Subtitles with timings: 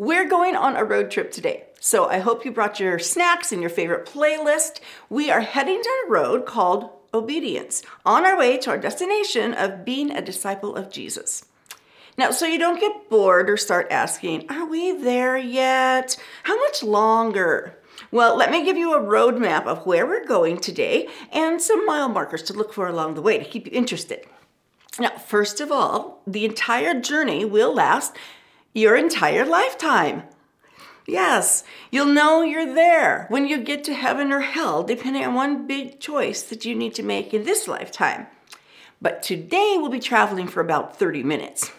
[0.00, 3.60] We're going on a road trip today, so I hope you brought your snacks and
[3.60, 4.78] your favorite playlist.
[5.10, 9.84] We are heading down a road called obedience on our way to our destination of
[9.84, 11.46] being a disciple of Jesus.
[12.16, 16.16] Now, so you don't get bored or start asking, Are we there yet?
[16.44, 17.76] How much longer?
[18.12, 22.08] Well, let me give you a roadmap of where we're going today and some mile
[22.08, 24.24] markers to look for along the way to keep you interested.
[25.00, 28.16] Now, first of all, the entire journey will last
[28.74, 30.24] your entire lifetime.
[31.06, 35.66] Yes, you'll know you're there when you get to heaven or hell, depending on one
[35.66, 38.26] big choice that you need to make in this lifetime.
[39.00, 41.72] But today we'll be traveling for about 30 minutes.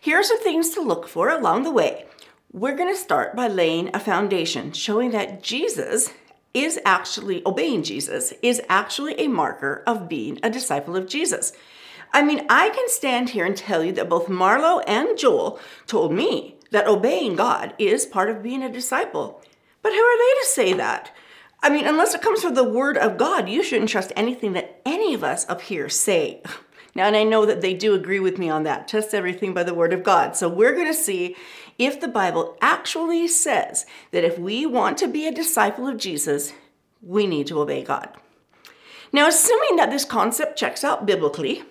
[0.00, 2.04] Here are some things to look for along the way.
[2.52, 6.12] We're going to start by laying a foundation showing that Jesus
[6.54, 11.52] is actually, obeying Jesus, is actually a marker of being a disciple of Jesus.
[12.12, 16.12] I mean, I can stand here and tell you that both Marlo and Joel told
[16.12, 19.42] me that obeying God is part of being a disciple.
[19.82, 21.14] But who are they to say that?
[21.62, 24.80] I mean, unless it comes from the Word of God, you shouldn't trust anything that
[24.86, 26.42] any of us up here say.
[26.94, 28.88] Now, and I know that they do agree with me on that.
[28.88, 30.34] Test everything by the Word of God.
[30.34, 31.36] So we're going to see
[31.78, 36.54] if the Bible actually says that if we want to be a disciple of Jesus,
[37.00, 38.08] we need to obey God.
[39.12, 41.62] Now, assuming that this concept checks out biblically,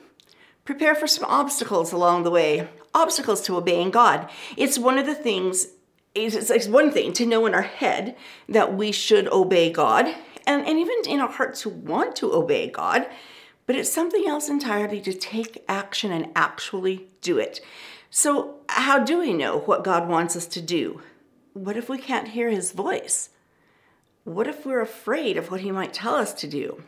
[0.67, 4.29] prepare for some obstacles along the way, obstacles to obeying God.
[4.57, 5.67] It's one of the things,
[6.13, 8.17] it's, one thing to know in our head
[8.49, 10.13] that we should obey God,
[10.45, 13.07] and, and even in our hearts to want to obey God,
[13.65, 17.61] but it's something else entirely to take action and actually do it.
[18.09, 21.01] So, how do we know what God wants us to do?
[21.53, 23.29] What if we can't hear His voice?
[24.25, 26.83] What if we're afraid of what He might tell us to do?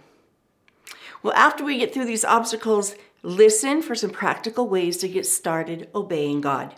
[1.21, 5.89] Well, after we get through these obstacles, Listen for some practical ways to get started
[5.93, 6.75] obeying God.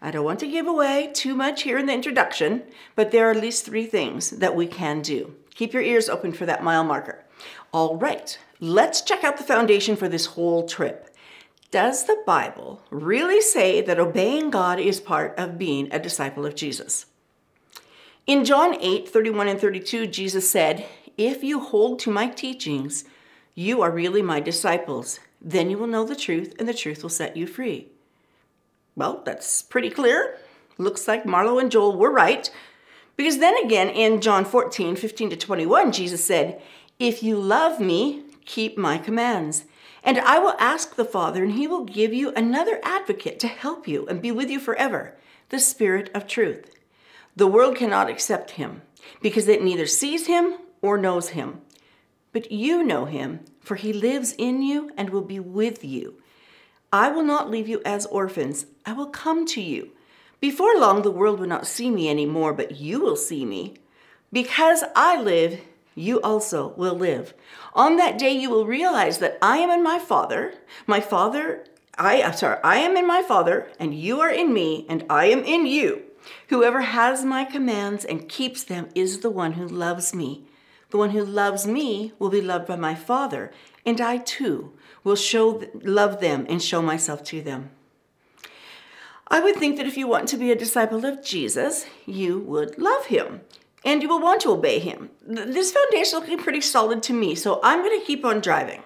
[0.00, 2.62] I don't want to give away too much here in the introduction,
[2.94, 5.34] but there are at least three things that we can do.
[5.54, 7.24] Keep your ears open for that mile marker.
[7.70, 11.14] All right, let's check out the foundation for this whole trip.
[11.70, 16.54] Does the Bible really say that obeying God is part of being a disciple of
[16.54, 17.06] Jesus?
[18.26, 20.86] In John 8 31 and 32, Jesus said,
[21.18, 23.04] If you hold to my teachings,
[23.54, 27.10] you are really my disciples then you will know the truth, and the truth will
[27.10, 27.88] set you free.
[28.96, 30.38] Well, that's pretty clear.
[30.78, 32.50] Looks like Marlo and Joel were right.
[33.16, 36.60] Because then again, in John 14, 15 to 21, Jesus said,
[36.98, 39.64] If you love me, keep my commands.
[40.02, 43.86] And I will ask the Father, and he will give you another advocate to help
[43.86, 45.16] you and be with you forever
[45.50, 46.74] the Spirit of truth.
[47.36, 48.82] The world cannot accept him
[49.20, 51.60] because it neither sees him or knows him.
[52.32, 56.14] But you know him for he lives in you and will be with you.
[56.92, 59.90] I will not leave you as orphans, I will come to you.
[60.38, 63.74] Before long, the world will not see me any more, but you will see me.
[64.32, 65.60] Because I live,
[65.94, 67.34] you also will live.
[67.74, 70.54] On that day, you will realize that I am in my Father,
[70.86, 71.64] my Father,
[71.96, 75.26] I, uh, sorry, I am in my Father, and you are in me, and I
[75.26, 76.02] am in you.
[76.48, 80.44] Whoever has my commands and keeps them is the one who loves me.
[80.94, 83.50] The one who loves me will be loved by my Father,
[83.84, 87.70] and I too will show love them and show myself to them.
[89.26, 92.78] I would think that if you want to be a disciple of Jesus, you would
[92.78, 93.40] love him
[93.84, 95.10] and you will want to obey him.
[95.26, 98.84] This foundation is looking pretty solid to me, so I'm going to keep on driving.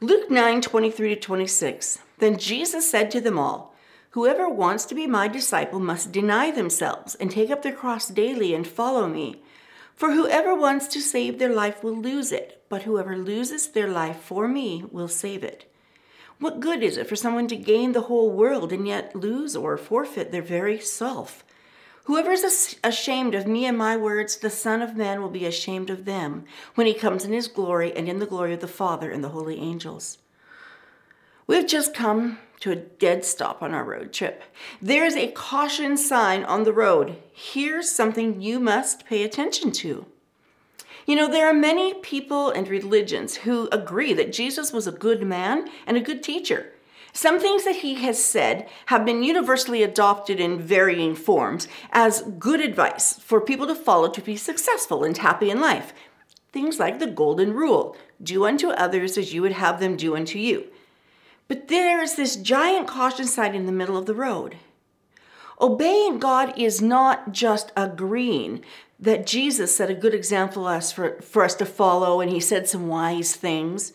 [0.00, 1.98] Luke 9 23 to 26.
[2.18, 3.74] Then Jesus said to them all,
[4.10, 8.54] Whoever wants to be my disciple must deny themselves and take up their cross daily
[8.54, 9.41] and follow me.
[9.94, 14.20] For whoever wants to save their life will lose it, but whoever loses their life
[14.20, 15.70] for me will save it.
[16.38, 19.76] What good is it for someone to gain the whole world and yet lose or
[19.76, 21.44] forfeit their very self?
[22.06, 25.88] Whoever is ashamed of me and my words, the Son of Man will be ashamed
[25.88, 29.12] of them when he comes in his glory and in the glory of the Father
[29.12, 30.18] and the holy angels.
[31.46, 34.42] We've just come to a dead stop on our road trip.
[34.80, 37.16] There's a caution sign on the road.
[37.32, 40.06] Here's something you must pay attention to.
[41.04, 45.24] You know, there are many people and religions who agree that Jesus was a good
[45.24, 46.72] man and a good teacher.
[47.12, 52.60] Some things that he has said have been universally adopted in varying forms as good
[52.60, 55.92] advice for people to follow to be successful and happy in life.
[56.52, 60.38] Things like the golden rule do unto others as you would have them do unto
[60.38, 60.68] you.
[61.52, 64.56] But there's this giant caution sign in the middle of the road.
[65.60, 68.64] Obeying God is not just agreeing
[68.98, 72.66] that Jesus set a good example us for, for us to follow and he said
[72.66, 73.92] some wise things.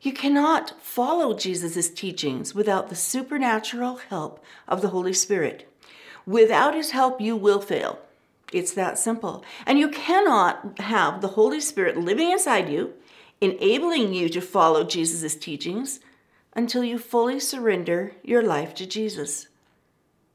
[0.00, 5.68] You cannot follow Jesus' teachings without the supernatural help of the Holy Spirit.
[6.24, 7.98] Without His help, you will fail.
[8.52, 9.44] It's that simple.
[9.66, 12.94] And you cannot have the Holy Spirit living inside you,
[13.40, 15.98] enabling you to follow Jesus' teachings
[16.54, 19.48] until you fully surrender your life to Jesus.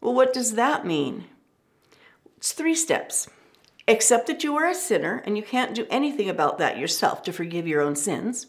[0.02, 1.26] Well, what does that mean?
[2.38, 3.28] It's three steps.
[3.88, 7.34] Accept that you are a sinner and you can't do anything about that yourself to
[7.34, 8.48] forgive your own sins.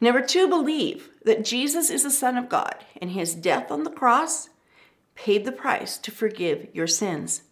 [0.00, 3.90] Number two, believe that Jesus is the Son of God and his death on the
[3.90, 4.50] cross
[5.14, 7.42] paid the price to forgive your sins.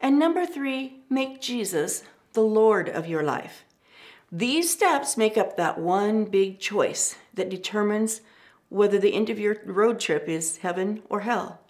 [0.00, 3.64] And number three, make Jesus the Lord of your life.
[4.32, 8.20] These steps make up that one big choice that determines
[8.68, 11.60] whether the end of your road trip is heaven or hell.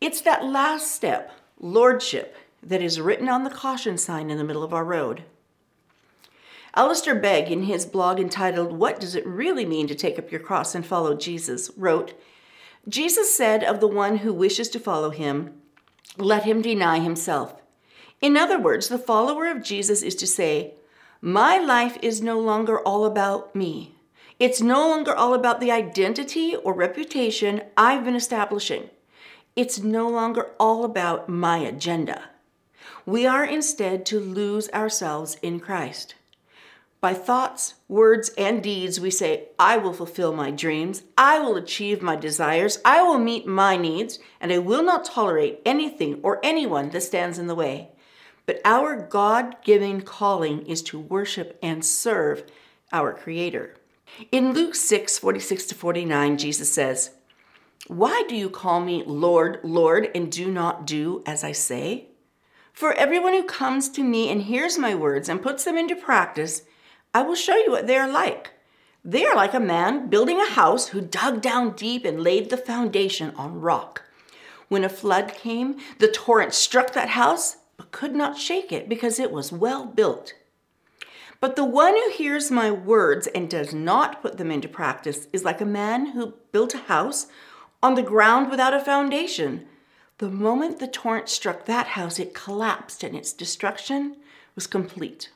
[0.00, 4.62] It's that last step, lordship, that is written on the caution sign in the middle
[4.62, 5.24] of our road.
[6.74, 10.40] Alistair Begg, in his blog entitled, What Does It Really Mean to Take Up Your
[10.40, 12.14] Cross and Follow Jesus, wrote,
[12.88, 15.54] Jesus said of the one who wishes to follow him,
[16.16, 17.60] let him deny himself.
[18.20, 20.74] In other words, the follower of Jesus is to say,
[21.20, 23.96] My life is no longer all about me.
[24.42, 28.90] It's no longer all about the identity or reputation I've been establishing.
[29.54, 32.24] It's no longer all about my agenda.
[33.06, 36.16] We are instead to lose ourselves in Christ.
[37.00, 42.02] By thoughts, words, and deeds, we say, I will fulfill my dreams, I will achieve
[42.02, 46.90] my desires, I will meet my needs, and I will not tolerate anything or anyone
[46.90, 47.90] that stands in the way.
[48.46, 52.42] But our God given calling is to worship and serve
[52.90, 53.76] our Creator.
[54.30, 57.10] In Luke 6 46 to 49, Jesus says,
[57.86, 62.08] Why do you call me Lord, Lord, and do not do as I say?
[62.72, 66.62] For everyone who comes to me and hears my words and puts them into practice,
[67.14, 68.50] I will show you what they are like.
[69.04, 72.56] They are like a man building a house who dug down deep and laid the
[72.56, 74.04] foundation on rock.
[74.68, 79.18] When a flood came, the torrent struck that house, but could not shake it because
[79.18, 80.34] it was well built.
[81.42, 85.42] But the one who hears my words and does not put them into practice is
[85.42, 87.26] like a man who built a house
[87.82, 89.66] on the ground without a foundation.
[90.18, 94.18] The moment the torrent struck that house, it collapsed and its destruction
[94.54, 95.30] was complete.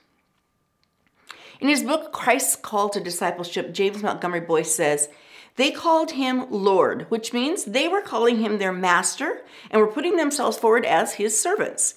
[1.58, 5.08] In his book, Christ's Call to Discipleship, James Montgomery Boice says,
[5.56, 9.42] they called him Lord, which means they were calling him their master
[9.72, 11.94] and were putting themselves forward as his servants.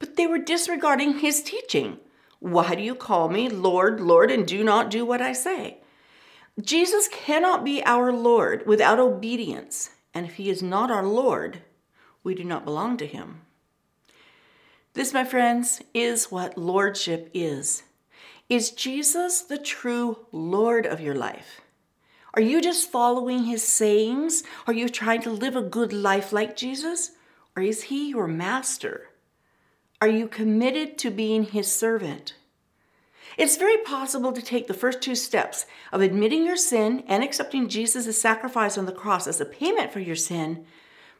[0.00, 2.00] But they were disregarding his teaching.
[2.44, 5.78] Why do you call me Lord, Lord, and do not do what I say?
[6.60, 9.88] Jesus cannot be our Lord without obedience.
[10.12, 11.62] And if he is not our Lord,
[12.22, 13.40] we do not belong to him.
[14.92, 17.84] This, my friends, is what lordship is.
[18.50, 21.62] Is Jesus the true Lord of your life?
[22.34, 24.42] Are you just following his sayings?
[24.66, 27.12] Are you trying to live a good life like Jesus?
[27.56, 29.08] Or is he your master?
[30.04, 32.34] Are you committed to being his servant?
[33.38, 37.70] It's very possible to take the first two steps of admitting your sin and accepting
[37.70, 40.66] Jesus' sacrifice on the cross as a payment for your sin,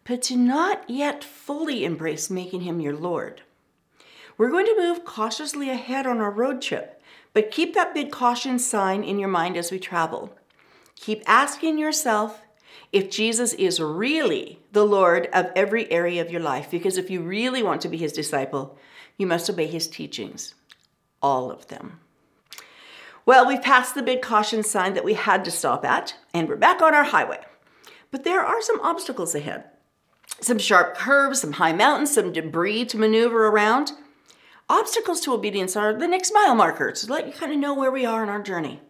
[0.07, 3.41] but to not yet fully embrace making him your Lord.
[4.37, 7.01] We're going to move cautiously ahead on our road trip,
[7.33, 10.37] but keep that big caution sign in your mind as we travel.
[10.95, 12.43] Keep asking yourself
[12.93, 17.23] if Jesus is really the Lord of every area of your life, because if you
[17.23, 18.79] really want to be his disciple,
[19.19, 20.55] you must obey his teachings,
[21.23, 22.01] all of them.
[23.27, 26.57] Well, we've passed the big caution sign that we had to stop at, and we're
[26.57, 27.41] back on our highway.
[28.11, 29.65] But there are some obstacles ahead
[30.41, 33.93] some sharp curves, some high mountains, some debris to maneuver around.
[34.69, 37.91] Obstacles to obedience are the next mile markers to let you kind of know where
[37.91, 38.81] we are in our journey.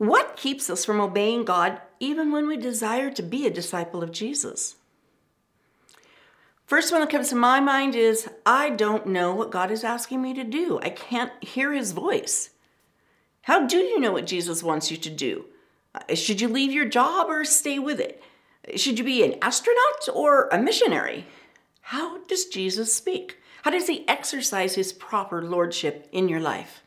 [0.00, 4.12] What keeps us from obeying God even when we desire to be a disciple of
[4.12, 4.76] Jesus?
[6.64, 10.22] First one that comes to my mind is I don't know what God is asking
[10.22, 10.80] me to do.
[10.82, 12.48] I can't hear his voice.
[13.42, 15.44] How do you know what Jesus wants you to do?
[15.94, 18.22] Uh, should you leave your job or stay with it?
[18.76, 21.26] Should you be an astronaut or a missionary?
[21.82, 23.36] How does Jesus speak?
[23.64, 26.80] How does he exercise his proper lordship in your life?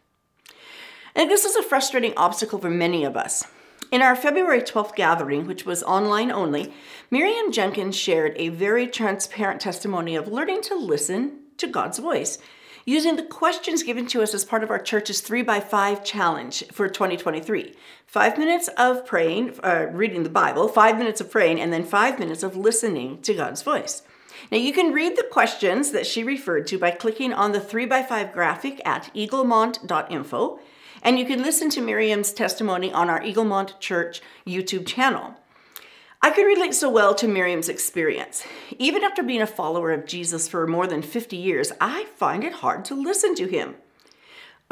[1.15, 3.45] And this is a frustrating obstacle for many of us.
[3.91, 6.73] In our February 12th gathering, which was online only,
[7.11, 12.39] Miriam Jenkins shared a very transparent testimony of learning to listen to God's voice
[12.85, 16.65] using the questions given to us as part of our church's 3 by 5 challenge
[16.71, 17.75] for 2023.
[18.05, 22.19] Five minutes of praying, uh, reading the Bible, five minutes of praying, and then five
[22.19, 24.03] minutes of listening to God's voice.
[24.51, 28.33] Now, you can read the questions that she referred to by clicking on the 3x5
[28.33, 30.59] graphic at eaglemont.info,
[31.03, 35.35] and you can listen to Miriam's testimony on our Eaglemont Church YouTube channel.
[36.21, 38.45] I can relate so well to Miriam's experience.
[38.79, 42.53] Even after being a follower of Jesus for more than 50 years, I find it
[42.53, 43.75] hard to listen to him.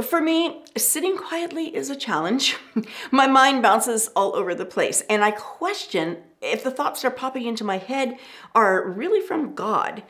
[0.01, 2.55] For me, sitting quietly is a challenge.
[3.11, 7.11] my mind bounces all over the place, and I question if the thoughts that are
[7.15, 8.17] popping into my head
[8.55, 10.03] are really from God.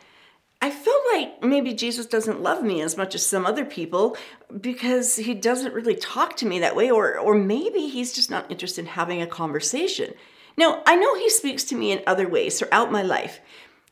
[0.64, 4.16] I feel like maybe Jesus doesn't love me as much as some other people
[4.60, 8.50] because he doesn't really talk to me that way, or, or maybe he's just not
[8.52, 10.14] interested in having a conversation.
[10.58, 13.40] Now, I know he speaks to me in other ways throughout my life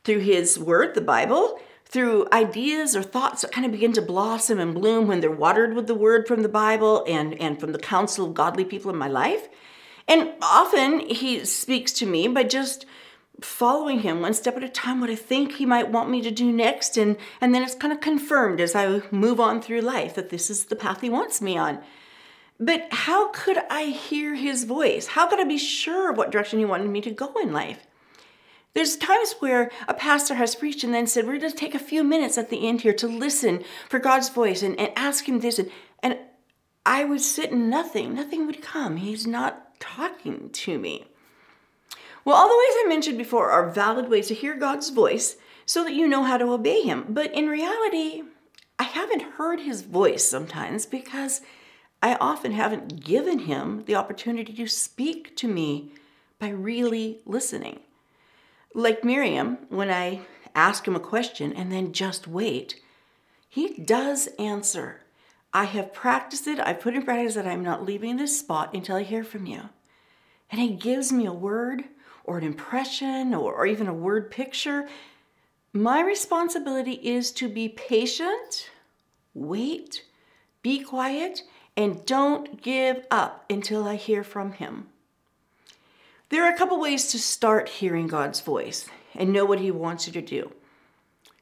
[0.04, 4.60] through his word, the Bible, through ideas or thoughts that kind of begin to blossom
[4.60, 7.78] and bloom when they're watered with the word from the Bible and, and from the
[7.78, 9.48] counsel of godly people in my life.
[10.06, 12.86] And often he speaks to me by just
[13.42, 16.30] following him one step at a time what I think he might want me to
[16.30, 20.14] do next and and then it's kind of confirmed as I move on through life
[20.14, 21.80] that this is the path he wants me on.
[22.58, 25.08] But how could I hear his voice?
[25.08, 27.86] How could I be sure of what direction he wanted me to go in life?
[28.74, 31.78] There's times where a pastor has preached and then said, We're going to take a
[31.78, 35.40] few minutes at the end here to listen for God's voice and, and ask him
[35.40, 35.58] this.
[35.58, 35.70] And,
[36.02, 36.18] and
[36.86, 38.98] I would sit and nothing, nothing would come.
[38.98, 41.06] He's not talking to me.
[42.24, 45.84] Well, all the ways I mentioned before are valid ways to hear God's voice so
[45.84, 47.06] that you know how to obey him.
[47.08, 48.22] But in reality,
[48.78, 51.40] I haven't heard his voice sometimes because
[52.02, 55.92] I often haven't given him the opportunity to speak to me
[56.38, 57.80] by really listening.
[58.74, 60.22] Like Miriam, when I
[60.54, 62.80] ask him a question and then just wait,
[63.48, 65.02] he does answer.
[65.52, 66.60] I have practiced it.
[66.60, 69.68] I put in practice that I'm not leaving this spot until I hear from you.
[70.50, 71.84] And he gives me a word
[72.30, 74.88] or an impression or, or even a word picture.
[75.72, 78.70] My responsibility is to be patient,
[79.34, 80.04] wait,
[80.62, 81.42] be quiet,
[81.76, 84.86] and don't give up until I hear from Him.
[86.28, 90.06] There are a couple ways to start hearing God's voice and know what He wants
[90.06, 90.52] you to do.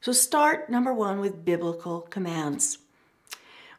[0.01, 2.79] So, start number one with biblical commands.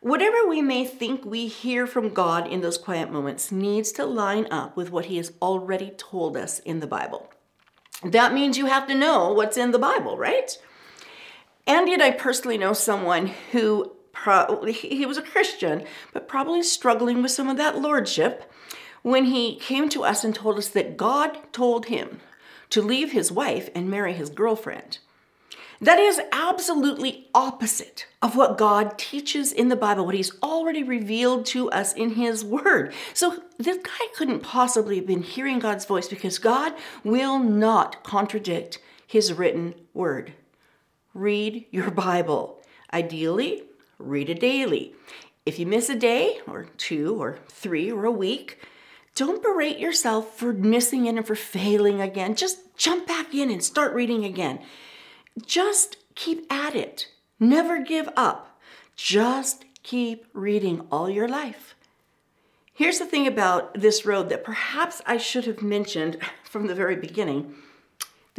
[0.01, 4.47] Whatever we may think we hear from God in those quiet moments needs to line
[4.49, 7.29] up with what He has already told us in the Bible.
[8.03, 10.57] That means you have to know what's in the Bible, right?
[11.67, 17.21] And yet, I personally know someone who pro- he was a Christian, but probably struggling
[17.21, 18.49] with some of that lordship
[19.01, 22.21] when he came to us and told us that God told him
[22.69, 24.99] to leave his wife and marry his girlfriend.
[25.81, 31.45] That is absolutely opposite of what God teaches in the Bible, what He's already revealed
[31.47, 32.93] to us in His Word.
[33.13, 38.79] So this guy couldn't possibly have been hearing God's voice because God will not contradict
[39.07, 40.33] His written Word.
[41.13, 42.61] Read your Bible.
[42.91, 43.63] Ideally,
[43.97, 44.93] read it daily.
[45.45, 48.59] If you miss a day or two or three or a week,
[49.15, 52.35] don't berate yourself for missing it and for failing again.
[52.35, 54.59] Just jump back in and start reading again.
[55.45, 57.07] Just keep at it.
[57.39, 58.59] Never give up.
[58.95, 61.75] Just keep reading all your life.
[62.73, 66.95] Here's the thing about this road that perhaps I should have mentioned from the very
[66.95, 67.55] beginning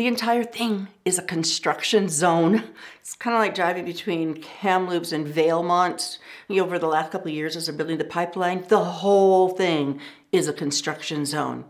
[0.01, 2.65] the entire thing is a construction zone.
[3.01, 6.17] It's kind of like driving between Kamloops and Valemount.
[6.49, 10.01] Over the last couple of years, as they're building the pipeline, the whole thing
[10.33, 11.67] is a construction zone.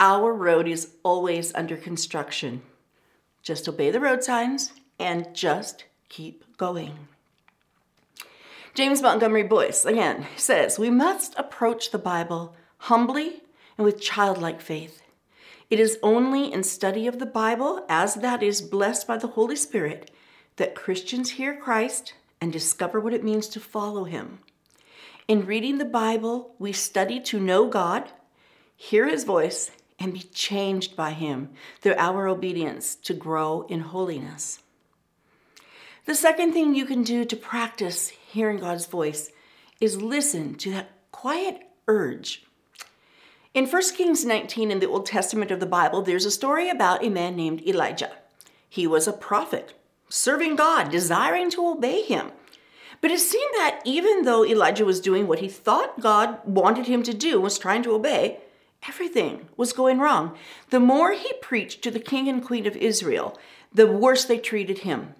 [0.00, 2.62] Our road is always under construction.
[3.42, 7.08] Just obey the road signs and just keep going.
[8.74, 13.42] James Montgomery Boice, again, says we must approach the Bible humbly
[13.76, 15.02] and with childlike faith.
[15.68, 19.56] It is only in study of the Bible, as that is blessed by the Holy
[19.56, 20.10] Spirit,
[20.56, 24.40] that Christians hear Christ and discover what it means to follow Him.
[25.28, 28.10] In reading the Bible, we study to know God,
[28.76, 29.70] hear His voice,
[30.02, 34.60] and be changed by Him through our obedience to grow in holiness.
[36.04, 39.30] The second thing you can do to practice hearing God's voice
[39.80, 42.44] is listen to that quiet urge
[43.54, 47.04] in 1 Kings 19 in the Old Testament of the Bible, there's a story about
[47.04, 48.12] a man named Elijah.
[48.66, 49.74] He was a prophet,
[50.08, 52.32] serving God, desiring to obey him.
[53.02, 57.02] But it seemed that even though Elijah was doing what he thought God wanted him
[57.02, 58.40] to do, was trying to obey,
[58.88, 60.36] everything was going wrong.
[60.70, 63.38] The more he preached to the king and queen of Israel,
[63.72, 65.14] the worse they treated him.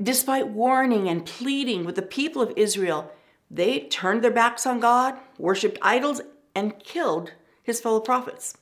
[0.00, 3.12] Despite warning and pleading with the people of Israel,
[3.50, 6.20] they turned their backs on God, worshiped idols,
[6.54, 8.56] and killed his fellow prophets.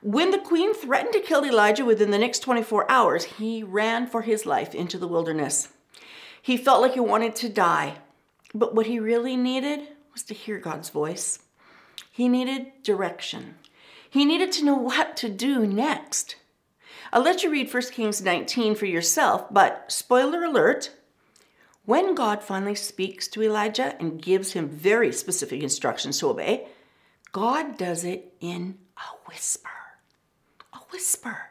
[0.00, 4.22] When the queen threatened to kill Elijah within the next 24 hours, he ran for
[4.22, 5.68] his life into the wilderness.
[6.42, 7.98] He felt like he wanted to die,
[8.54, 11.38] but what he really needed was to hear God's voice.
[12.14, 13.56] He needed direction.
[14.08, 16.36] He needed to know what to do next.
[17.12, 20.92] I'll let you read 1 Kings 19 for yourself, but spoiler alert
[21.86, 26.68] when God finally speaks to Elijah and gives him very specific instructions to obey,
[27.32, 29.68] God does it in a whisper.
[30.72, 31.50] A whisper.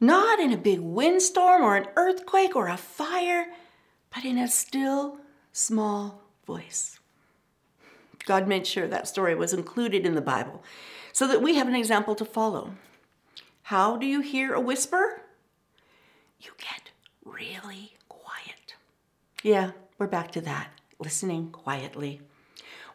[0.00, 3.48] Not in a big windstorm or an earthquake or a fire,
[4.14, 5.18] but in a still,
[5.52, 6.98] small voice.
[8.26, 10.62] God made sure that story was included in the Bible
[11.12, 12.72] so that we have an example to follow.
[13.62, 15.22] How do you hear a whisper?
[16.40, 16.90] You get
[17.24, 18.74] really quiet.
[19.42, 22.20] Yeah, we're back to that, listening quietly.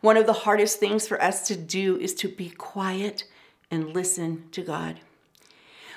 [0.01, 3.23] One of the hardest things for us to do is to be quiet
[3.71, 4.99] and listen to God.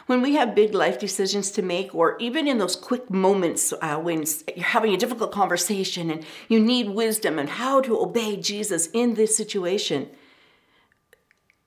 [0.07, 3.97] When we have big life decisions to make, or even in those quick moments uh,
[3.97, 8.89] when you're having a difficult conversation and you need wisdom and how to obey Jesus
[8.93, 10.11] in this situation,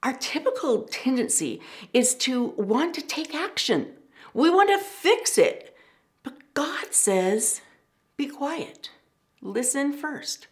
[0.04, 1.62] our typical tendency
[1.94, 3.94] is to want to take action.
[4.34, 5.76] We want to fix it.
[6.22, 7.62] But God says,
[8.18, 8.92] be quiet.
[9.42, 10.48] Listen first.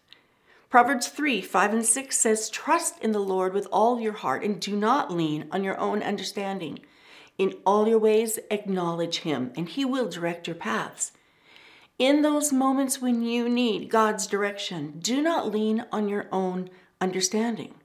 [0.70, 4.60] Proverbs 3 5 and 6 says, Trust in the Lord with all your heart and
[4.60, 6.80] do not lean on your own understanding.
[7.38, 11.12] In all your ways, acknowledge Him, and He will direct your paths.
[12.00, 17.76] In those moments when you need God's direction, do not lean on your own understanding.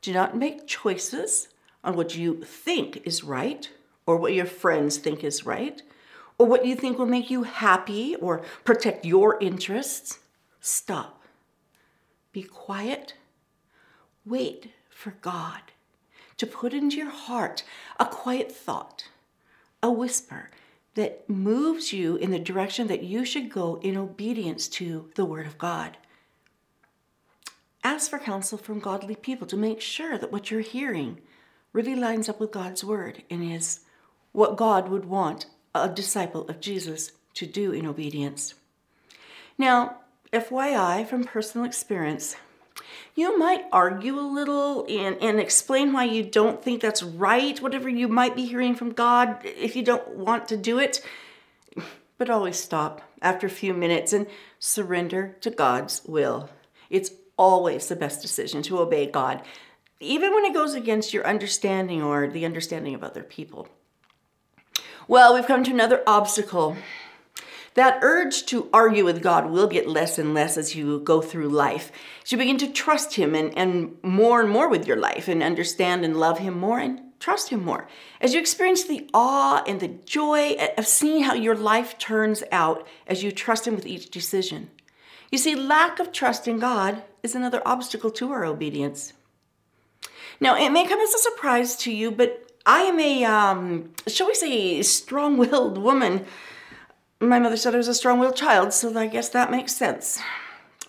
[0.00, 1.48] Do not make choices
[1.82, 3.70] on what you think is right
[4.06, 5.82] or what your friends think is right
[6.36, 10.18] or what you think will make you happy or protect your interests.
[10.60, 11.22] Stop.
[12.32, 13.14] Be quiet.
[14.26, 15.60] Wait for God
[16.36, 17.62] to put into your heart
[17.98, 19.08] a quiet thought,
[19.82, 20.50] a whisper
[20.94, 25.46] that moves you in the direction that you should go in obedience to the Word
[25.46, 25.96] of God.
[27.82, 31.20] Ask for counsel from godly people to make sure that what you're hearing
[31.72, 33.80] really lines up with God's Word and is
[34.32, 38.54] what God would want a disciple of Jesus to do in obedience.
[39.58, 39.98] Now,
[40.32, 42.36] FYI, from personal experience,
[43.14, 47.88] you might argue a little and, and explain why you don't think that's right, whatever
[47.88, 51.04] you might be hearing from God, if you don't want to do it.
[52.18, 54.26] But always stop after a few minutes and
[54.58, 56.48] surrender to God's will.
[56.90, 59.42] It's always the best decision to obey God,
[60.00, 63.68] even when it goes against your understanding or the understanding of other people.
[65.06, 66.76] Well, we've come to another obstacle
[67.74, 71.48] that urge to argue with God will get less and less as you go through
[71.48, 71.90] life.
[72.22, 75.42] As you begin to trust Him and, and more and more with your life and
[75.42, 77.88] understand and love Him more and trust Him more.
[78.20, 82.86] As you experience the awe and the joy of seeing how your life turns out
[83.08, 84.70] as you trust Him with each decision.
[85.32, 89.14] You see, lack of trust in God is another obstacle to our obedience.
[90.38, 94.28] Now, it may come as a surprise to you, but I am a, um, shall
[94.28, 96.24] we say, strong willed woman
[97.28, 100.20] my mother said I was a strong willed child, so I guess that makes sense.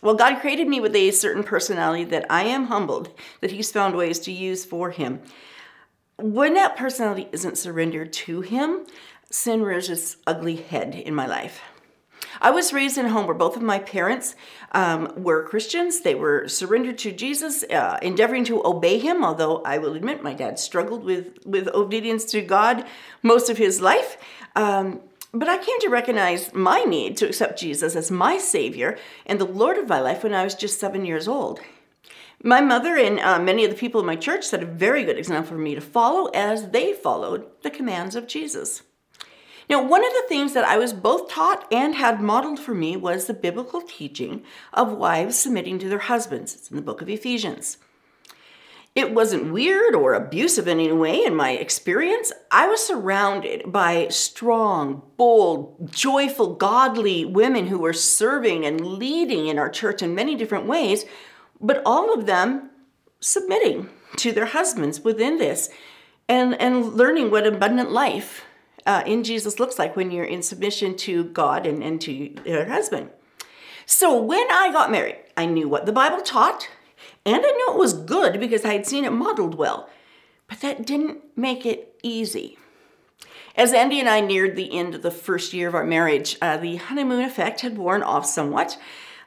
[0.02, 3.10] Well, God created me with a certain personality that I am humbled
[3.42, 5.22] that He's found ways to use for Him.
[6.18, 8.86] When that personality isn't surrendered to Him,
[9.32, 11.62] sin rears its ugly head in my life.
[12.42, 14.36] I was raised in a home where both of my parents
[14.74, 16.02] um, were Christians.
[16.02, 19.24] They were surrendered to Jesus, uh, endeavoring to obey Him.
[19.24, 22.86] Although I will admit, my dad struggled with with obedience to God
[23.24, 24.18] most of his life.
[24.56, 25.02] Um,
[25.40, 29.46] but I came to recognize my need to accept Jesus as my Savior and the
[29.46, 31.60] Lord of my life when I was just seven years old.
[32.44, 35.18] My mother and uh, many of the people in my church set a very good
[35.18, 38.84] example for me to follow as they followed the commands of Jesus.
[39.70, 42.96] Now, one of the things that I was both taught and had modeled for me
[42.96, 44.44] was the biblical teaching
[44.74, 46.54] of wives submitting to their husbands.
[46.54, 47.78] It's in the book of Ephesians.
[48.96, 52.32] It wasn't weird or abusive in any way in my experience.
[52.50, 59.60] I was surrounded by strong, bold, joyful, godly women who were serving and leading in
[59.60, 61.04] our church in many different ways,
[61.60, 62.70] but all of them
[63.20, 65.70] submitting to their husbands within this
[66.30, 68.46] and, and learning what abundant life
[68.86, 72.12] uh, in Jesus looks like when you're in submission to God and, and to
[72.50, 73.10] your husband.
[73.86, 76.70] So when I got married, I knew what the Bible taught
[77.26, 79.90] and I knew it was good because I had seen it modeled well.
[80.48, 82.58] But that didn't make it easy.
[83.56, 86.58] As Andy and I neared the end of the first year of our marriage, uh,
[86.58, 88.78] the honeymoon effect had worn off somewhat.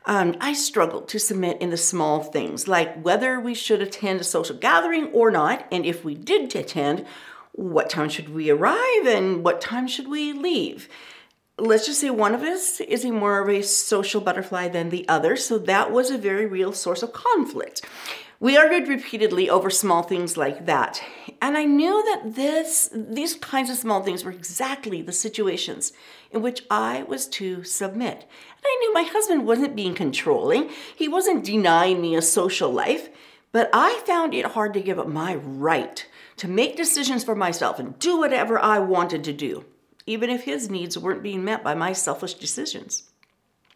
[0.04, 4.24] Um, I struggled to submit in the small things, like whether we should attend a
[4.24, 7.04] social gathering or not, and if we did attend,
[7.52, 10.88] what time should we arrive and what time should we leave
[11.58, 15.08] let's just say one of us is a more of a social butterfly than the
[15.08, 15.36] other.
[15.36, 17.84] So that was a very real source of conflict.
[18.40, 21.02] We argued repeatedly over small things like that.
[21.42, 25.92] And I knew that this these kinds of small things were exactly the situations
[26.30, 28.18] in which I was to submit.
[28.18, 30.70] And I knew my husband wasn't being controlling.
[30.94, 33.08] He wasn't denying me a social life,
[33.50, 37.80] but I found it hard to give up my right to make decisions for myself
[37.80, 39.64] and do whatever I wanted to do,
[40.08, 43.04] even if his needs weren't being met by my selfish decisions.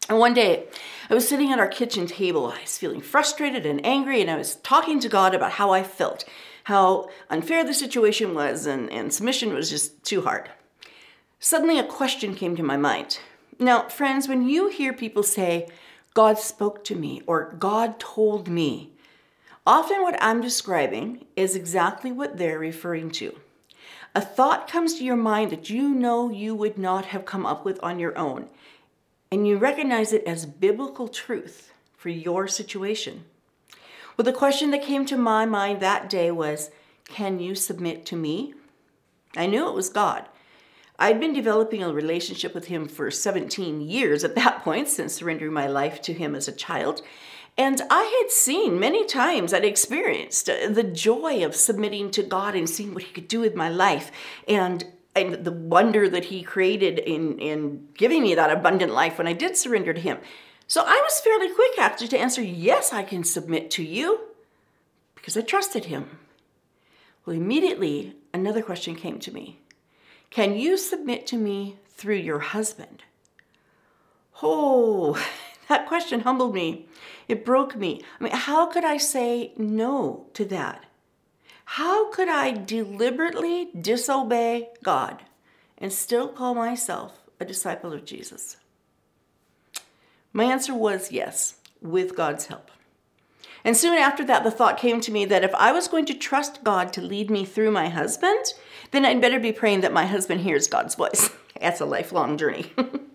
[0.09, 0.65] And one day,
[1.09, 2.47] I was sitting at our kitchen table.
[2.47, 5.83] I was feeling frustrated and angry, and I was talking to God about how I
[5.83, 6.25] felt,
[6.65, 10.49] how unfair the situation was, and, and submission was just too hard.
[11.39, 13.19] Suddenly, a question came to my mind.
[13.59, 15.69] Now, friends, when you hear people say,
[16.13, 18.91] God spoke to me, or God told me,
[19.65, 23.39] often what I'm describing is exactly what they're referring to.
[24.15, 27.65] A thought comes to your mind that you know you would not have come up
[27.65, 28.47] with on your own
[29.33, 33.23] and you recognize it as biblical truth for your situation.
[34.15, 36.69] Well, the question that came to my mind that day was
[37.05, 38.53] Can you submit to me?
[39.35, 40.29] I knew it was God.
[40.99, 45.51] I'd been developing a relationship with Him for 17 years at that point, since surrendering
[45.51, 47.01] my life to Him as a child.
[47.57, 52.55] And I had seen many times, I'd experienced uh, the joy of submitting to God
[52.55, 54.11] and seeing what He could do with my life.
[54.47, 54.85] And
[55.15, 59.33] and the wonder that he created in, in giving me that abundant life when I
[59.33, 60.17] did surrender to him.
[60.67, 64.21] So I was fairly quick actually to answer, yes, I can submit to you
[65.15, 66.17] because I trusted him.
[67.25, 69.59] Well, immediately another question came to me
[70.29, 73.03] Can you submit to me through your husband?
[74.41, 75.23] Oh,
[75.69, 76.87] that question humbled me.
[77.27, 78.01] It broke me.
[78.19, 80.85] I mean, how could I say no to that?
[81.65, 85.23] How could I deliberately disobey God
[85.77, 88.57] and still call myself a disciple of Jesus?
[90.33, 92.71] My answer was yes, with God's help.
[93.63, 96.13] And soon after that, the thought came to me that if I was going to
[96.13, 98.45] trust God to lead me through my husband,
[98.91, 101.29] then I'd better be praying that my husband hears God's voice.
[101.61, 102.73] That's a lifelong journey.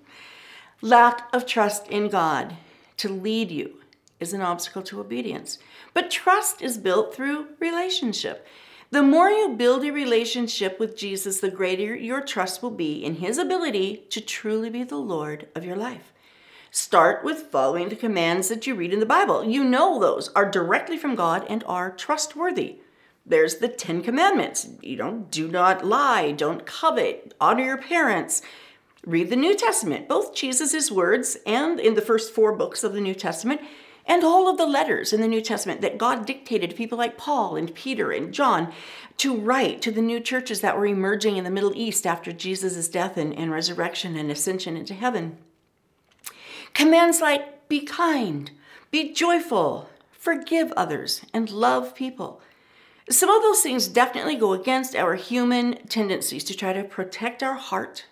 [0.80, 2.56] Lack of trust in God
[2.98, 3.80] to lead you
[4.20, 5.58] is an obstacle to obedience.
[5.92, 8.46] But trust is built through relationship.
[8.92, 13.16] The more you build a relationship with Jesus, the greater your trust will be in
[13.16, 16.12] his ability to truly be the Lord of your life.
[16.70, 19.44] Start with following the commands that you read in the Bible.
[19.44, 22.76] You know those are directly from God and are trustworthy.
[23.26, 24.68] There's the 10 commandments.
[24.80, 28.42] You know, do not lie, don't covet, honor your parents.
[29.08, 33.00] Read the New Testament, both Jesus' words and in the first four books of the
[33.00, 33.62] New Testament
[34.04, 37.16] and all of the letters in the New Testament that God dictated to people like
[37.16, 38.70] Paul and Peter and John
[39.16, 42.86] to write to the new churches that were emerging in the Middle East after Jesus'
[42.86, 45.38] death and, and resurrection and ascension into heaven.
[46.74, 48.50] Commands like be kind,
[48.90, 52.42] be joyful, forgive others, and love people.
[53.08, 57.54] Some of those things definitely go against our human tendencies to try to protect our
[57.54, 58.04] heart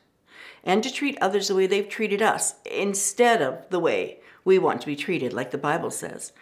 [0.66, 4.81] and to treat others the way they've treated us instead of the way we want
[4.81, 6.33] to be treated, like the Bible says.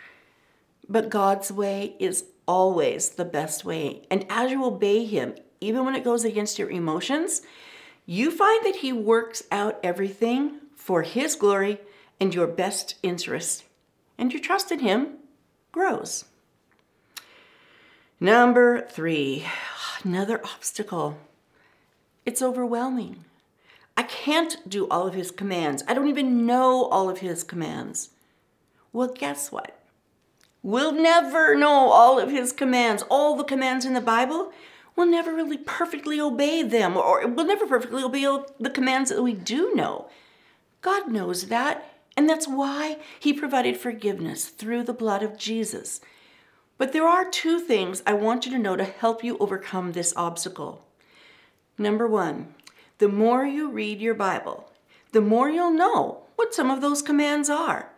[0.88, 4.02] But God's way is always the best way.
[4.10, 7.42] And as you obey Him, even when it goes against your emotions,
[8.06, 11.80] you find that He works out everything for His glory
[12.18, 13.64] and your best interest.
[14.16, 15.18] And your trust in Him
[15.70, 16.24] grows.
[18.20, 19.44] Number three,
[20.04, 21.18] another obstacle.
[22.24, 23.24] It's overwhelming.
[23.96, 25.83] I can't do all of his commands.
[25.87, 28.11] I don't even know all of his commands.
[28.92, 29.78] Well, guess what?
[30.62, 34.52] We'll never know all of his commands, all the commands in the Bible.
[34.96, 38.22] We'll never really perfectly obey them, or we'll never perfectly obey
[38.59, 40.09] the commands that we do know.
[40.80, 46.00] God knows that, and that's why He provided forgiveness through the blood of Jesus.
[46.78, 50.14] But there are two things I want you to know to help you overcome this
[50.16, 50.85] obstacle.
[51.76, 52.54] Number one,
[52.98, 54.70] the more you read your Bible,
[55.12, 57.90] the more you'll know what some of those commands are.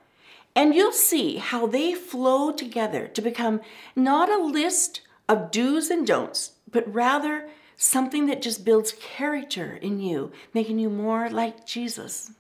[0.54, 3.60] And you'll see how they flow together to become
[3.94, 10.00] not a list of do's and don'ts, but rather something that just builds character in
[10.00, 12.32] you, making you more like Jesus.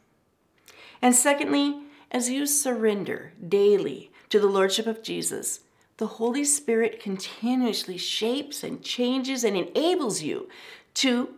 [1.02, 5.60] And secondly, as you surrender daily to the Lordship of Jesus,
[5.98, 10.48] the Holy Spirit continuously shapes and changes and enables you
[10.94, 11.34] to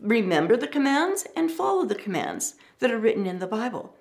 [0.00, 3.94] remember the commands and follow the commands that are written in the Bible.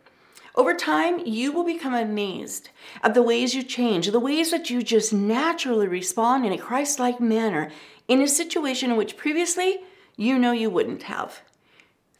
[0.55, 2.69] Over time, you will become amazed
[3.03, 6.99] at the ways you change, the ways that you just naturally respond in a Christ
[6.99, 7.71] like manner
[8.07, 9.79] in a situation in which previously
[10.17, 11.41] you know you wouldn't have.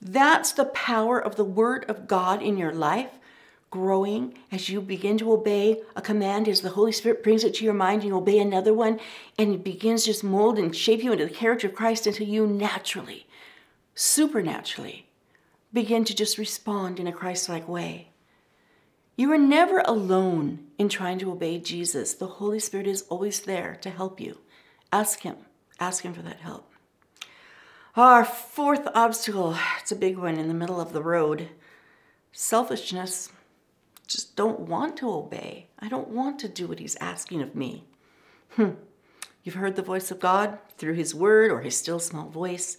[0.02, 3.10] That's the power of the Word of God in your life,
[3.72, 7.66] growing as you begin to obey a command, as the Holy Spirit brings it to
[7.66, 9.00] your mind, you obey another one,
[9.38, 12.48] and it begins just mold and shape you into the character of Christ until you
[12.48, 13.28] naturally,
[14.00, 15.10] supernaturally,
[15.74, 18.12] begin to just respond in a Christ like way.
[19.18, 22.14] You are never alone in trying to obey Jesus.
[22.14, 24.38] The Holy Spirit is always there to help you.
[24.94, 25.36] Ask Him.
[25.82, 26.72] Ask Him for that help.
[27.98, 31.50] Our fourth obstacle, it's a big one in the middle of the road
[32.32, 33.34] selfishness
[34.08, 35.68] just don't want to obey.
[35.78, 37.84] I don't want to do what he's asking of me.
[38.56, 38.72] Hmm.
[39.44, 42.78] You've heard the voice of God through his word or his still small voice.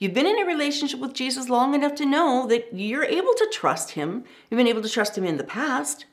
[0.00, 3.50] You've been in a relationship with Jesus long enough to know that you're able to
[3.52, 4.24] trust him.
[4.48, 6.06] You've been able to trust him in the past.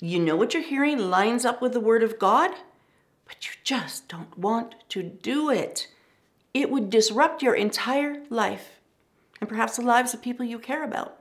[0.00, 2.50] You know what you're hearing lines up with the word of God,
[3.26, 5.88] but you just don't want to do it.
[6.54, 8.80] It would disrupt your entire life
[9.38, 11.18] and perhaps the lives of people you care about.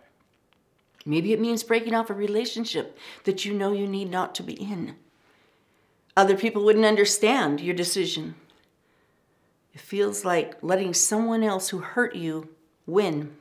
[1.06, 4.54] Maybe it means breaking off a relationship that you know you need not to be
[4.54, 4.96] in.
[6.15, 8.36] Other people wouldn't understand your decision.
[9.73, 12.49] It feels like letting someone else who hurt you
[12.86, 13.36] win.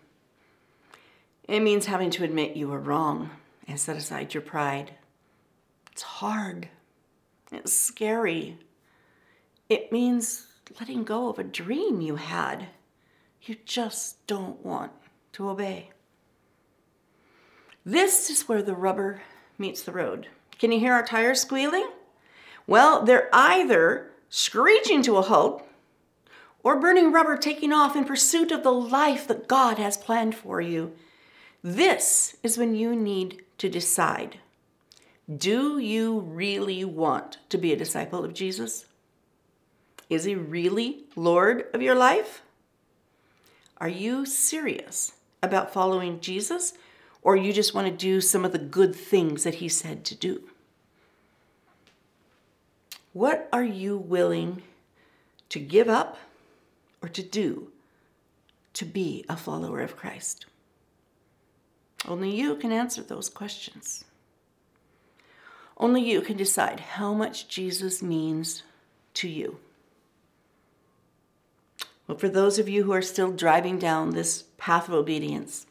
[1.49, 3.31] It means having to admit you were wrong
[3.69, 4.95] and set aside your pride.
[5.91, 6.69] It's hard.
[7.51, 8.59] It's scary.
[9.69, 10.47] It means
[10.81, 12.69] letting go of a dream you had.
[13.43, 14.93] You just don't want
[15.33, 15.91] to obey.
[17.85, 19.23] This is where the rubber
[19.59, 20.29] meets the road.
[20.59, 21.89] Can you hear our tires squealing?
[22.67, 25.62] Well, they're either screeching to a halt
[26.63, 30.61] or burning rubber taking off in pursuit of the life that God has planned for
[30.61, 30.93] you.
[31.63, 34.39] This is when you need to decide
[35.35, 38.87] do you really want to be a disciple of Jesus?
[40.11, 42.43] Is he really Lord of your life?
[43.79, 46.75] Are you serious about following Jesus
[47.23, 50.15] or you just want to do some of the good things that he said to
[50.15, 50.43] do.
[53.13, 54.63] What are you willing
[55.51, 56.19] to give up
[57.03, 57.69] or to do
[58.75, 60.47] to be a follower of Christ?
[62.07, 64.05] Only you can answer those questions.
[65.77, 68.63] Only you can decide how much Jesus means
[69.15, 69.59] to you.
[72.07, 75.67] Well, for those of you who are still driving down this path of obedience,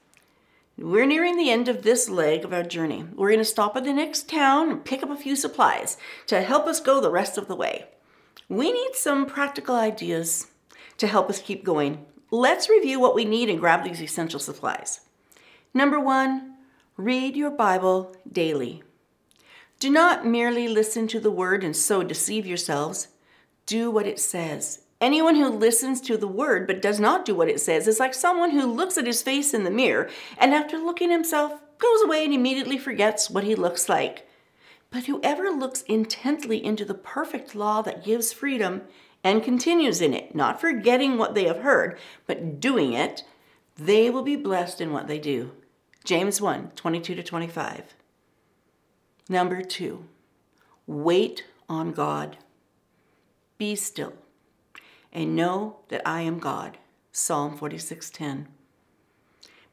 [0.78, 3.06] we're nearing the end of this leg of our journey.
[3.14, 6.42] We're going to stop at the next town and pick up a few supplies to
[6.42, 7.86] help us go the rest of the way.
[8.50, 10.48] We need some practical ideas
[10.98, 12.06] to help us keep going.
[12.30, 15.02] Let's review what we need and grab these essential supplies.
[15.74, 16.56] Number one,
[16.98, 18.84] read your Bible daily.
[19.80, 23.08] Do not merely listen to the word and so deceive yourselves.
[23.66, 24.84] Do what it says.
[25.02, 28.14] Anyone who listens to the word but does not do what it says is like
[28.14, 32.24] someone who looks at his face in the mirror and after looking himself goes away
[32.24, 34.28] and immediately forgets what he looks like.
[34.92, 38.84] But whoever looks intently into the perfect law that gives freedom
[39.24, 43.24] and continues in it, not forgetting what they have heard, but doing it,
[43.76, 45.52] they will be blessed in what they do.
[46.04, 47.96] James 1 22 to 25.
[49.30, 50.06] Number two,
[50.88, 52.38] wait on God.
[53.58, 54.14] Be still
[55.14, 56.78] and know that I am God.
[57.12, 58.48] Psalm 46:10.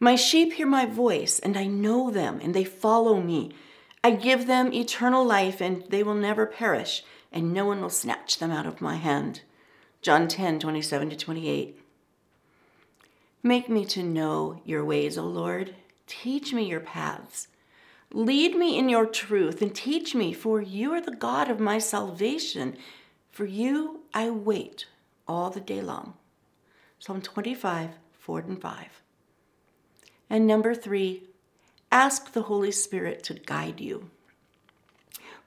[0.00, 3.52] My sheep hear my voice, and I know them, and they follow me.
[4.02, 8.38] I give them eternal life, and they will never perish, and no one will snatch
[8.38, 9.42] them out of my hand.
[10.00, 11.80] John 10, 27 to 28.
[13.42, 15.74] Make me to know your ways, O Lord.
[16.06, 17.48] Teach me your paths.
[18.12, 21.78] Lead me in your truth and teach me, for you are the God of my
[21.78, 22.76] salvation.
[23.30, 24.86] For you I wait
[25.26, 26.14] all the day long.
[26.98, 29.02] Psalm 25, 4 and 5.
[30.30, 31.24] And number three,
[31.92, 34.10] ask the Holy Spirit to guide you.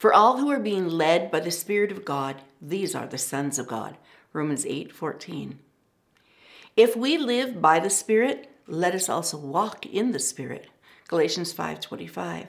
[0.01, 3.59] For all who are being led by the Spirit of God, these are the sons
[3.59, 3.97] of God.
[4.33, 5.59] Romans 8, 14.
[6.75, 10.69] If we live by the Spirit, let us also walk in the Spirit.
[11.07, 12.47] Galatians 5:25.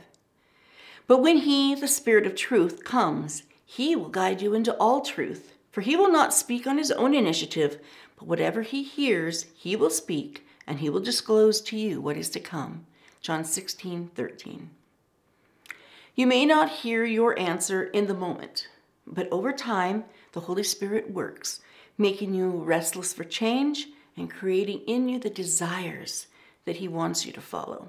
[1.07, 5.53] But when he, the Spirit of truth, comes, he will guide you into all truth.
[5.71, 7.79] For he will not speak on his own initiative,
[8.17, 12.31] but whatever he hears, he will speak, and he will disclose to you what is
[12.31, 12.87] to come.
[13.21, 14.71] John 16, 13.
[16.15, 18.69] You may not hear your answer in the moment,
[19.07, 21.61] but over time, the Holy Spirit works,
[21.97, 26.27] making you restless for change and creating in you the desires
[26.67, 27.89] that He wants you to follow.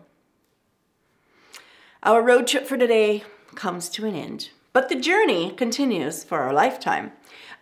[2.01, 3.23] Our road trip for today
[3.55, 7.11] comes to an end, but the journey continues for our lifetime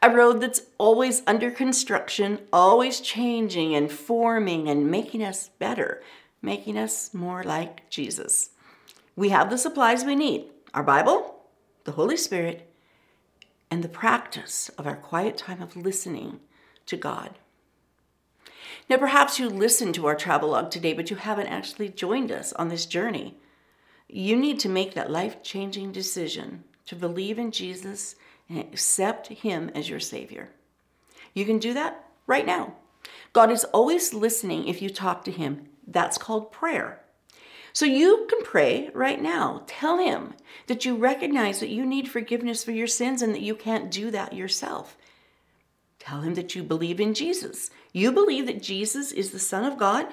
[0.04, 6.02] a road that's always under construction, always changing and forming and making us better,
[6.42, 8.51] making us more like Jesus.
[9.22, 11.44] We have the supplies we need our Bible,
[11.84, 12.68] the Holy Spirit,
[13.70, 16.40] and the practice of our quiet time of listening
[16.88, 17.38] to God.
[18.90, 22.70] Now, perhaps you listened to our travelogue today, but you haven't actually joined us on
[22.70, 23.38] this journey.
[24.10, 28.16] You need to make that life changing decision to believe in Jesus
[28.50, 30.50] and accept Him as your Savior.
[31.36, 32.74] You can do that right now.
[33.34, 35.68] God is always listening if you talk to Him.
[35.86, 37.01] That's called prayer.
[37.74, 39.64] So you can pray right now.
[39.68, 40.34] Tell Him
[40.68, 44.12] that you recognize that you need forgiveness for your sins and that you can't do
[44.12, 44.98] that yourself.
[46.00, 47.70] Tell Him that you believe in Jesus.
[47.94, 50.08] You believe that Jesus is the Son of God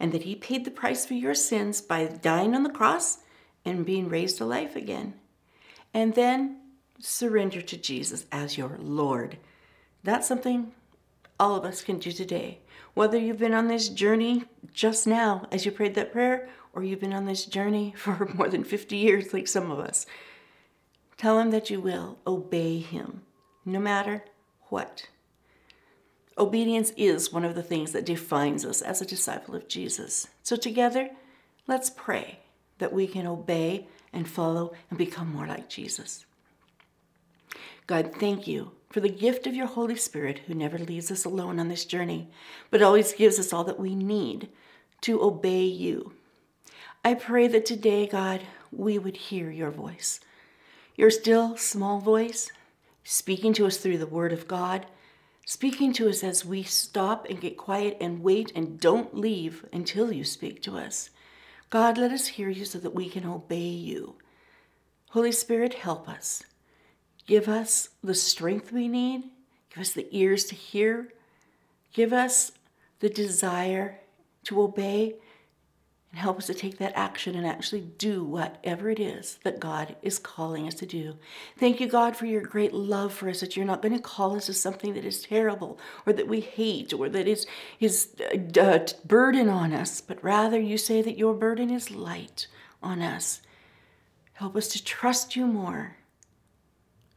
[0.00, 3.18] and that He paid the price for your sins by dying on the cross
[3.64, 5.14] and being raised to life again.
[5.94, 6.60] And then
[6.98, 9.38] surrender to Jesus as your Lord.
[10.02, 10.72] That's something
[11.38, 12.58] all of us can do today.
[12.94, 17.00] Whether you've been on this journey just now as you prayed that prayer, or you've
[17.00, 20.06] been on this journey for more than 50 years, like some of us,
[21.16, 23.22] tell him that you will obey him,
[23.64, 24.24] no matter
[24.68, 25.08] what.
[26.38, 30.28] Obedience is one of the things that defines us as a disciple of Jesus.
[30.44, 31.10] So, together,
[31.66, 32.38] let's pray
[32.78, 36.26] that we can obey and follow and become more like Jesus.
[37.88, 41.58] God, thank you for the gift of your Holy Spirit who never leaves us alone
[41.58, 42.30] on this journey,
[42.70, 44.48] but always gives us all that we need
[45.00, 46.12] to obey you.
[47.08, 50.20] I pray that today, God, we would hear your voice,
[50.94, 52.52] your still small voice,
[53.02, 54.84] speaking to us through the Word of God,
[55.46, 60.12] speaking to us as we stop and get quiet and wait and don't leave until
[60.12, 61.08] you speak to us.
[61.70, 64.16] God, let us hear you so that we can obey you.
[65.12, 66.42] Holy Spirit, help us.
[67.26, 69.22] Give us the strength we need.
[69.70, 71.08] Give us the ears to hear.
[71.94, 72.52] Give us
[73.00, 73.98] the desire
[74.44, 75.14] to obey
[76.10, 79.94] and help us to take that action and actually do whatever it is that God
[80.00, 81.16] is calling us to do.
[81.58, 84.34] Thank you, God, for your great love for us, that you're not going to call
[84.34, 87.46] us to something that is terrible or that we hate or that is,
[87.78, 92.46] is a uh, burden on us, but rather you say that your burden is light
[92.82, 93.42] on us.
[94.34, 95.96] Help us to trust you more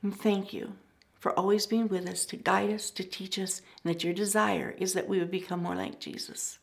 [0.03, 0.73] and thank you
[1.19, 4.75] for always being with us to guide us, to teach us, and that your desire
[4.79, 6.57] is that we would become more like Jesus.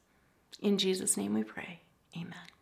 [0.60, 1.80] In Jesus' name we pray.
[2.16, 2.57] Amen.